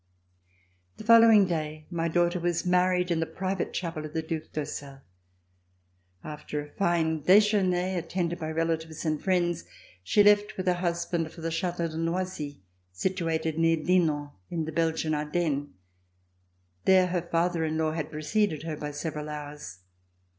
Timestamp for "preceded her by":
18.09-18.89